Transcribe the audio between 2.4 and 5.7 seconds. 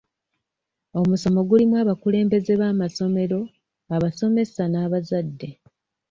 b'amasomero, abasomesa n'abazadde.